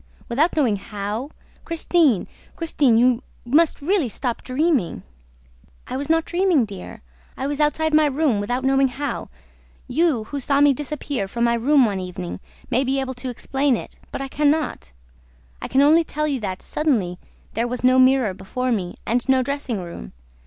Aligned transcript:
Without 0.29 0.55
knowing 0.57 0.77
how? 0.77 1.29
Christine, 1.63 2.27
Christine, 2.55 2.97
you 2.97 3.21
must 3.45 3.83
really 3.83 4.09
stop 4.09 4.41
dreaming!" 4.41 5.03
"I 5.85 5.95
was 5.95 6.09
not 6.09 6.25
dreaming, 6.25 6.65
dear, 6.65 7.03
I 7.37 7.45
was 7.45 7.59
outside 7.59 7.93
my 7.93 8.07
room 8.07 8.39
without 8.39 8.63
knowing 8.63 8.87
how. 8.87 9.29
You, 9.87 10.23
who 10.23 10.39
saw 10.39 10.59
me 10.59 10.73
disappear 10.73 11.27
from 11.27 11.43
my 11.43 11.53
room 11.53 11.85
one 11.85 11.99
evening, 11.99 12.39
may 12.71 12.83
be 12.83 12.99
able 12.99 13.13
to 13.13 13.29
explain 13.29 13.77
it; 13.77 13.99
but 14.11 14.21
I 14.23 14.27
can 14.27 14.49
not. 14.49 14.91
I 15.61 15.67
can 15.67 15.81
only 15.83 16.03
tell 16.03 16.27
you 16.27 16.39
that, 16.39 16.63
suddenly, 16.63 17.19
there 17.53 17.67
was 17.67 17.83
no 17.83 17.99
mirror 17.99 18.33
before 18.33 18.71
me 18.71 18.95
and 19.05 19.29
no 19.29 19.43
dressing 19.43 19.81
room. 19.81 20.13